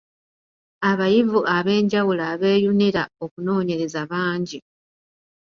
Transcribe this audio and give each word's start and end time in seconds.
Abayivu 0.89 1.39
ab’enjawulo 1.57 2.23
abeeyunira 2.33 3.03
okunoonyereza 3.23 4.01
bangi. 4.11 4.59